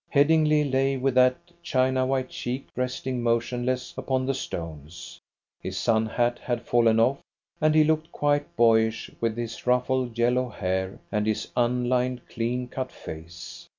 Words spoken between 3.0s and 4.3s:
motionless upon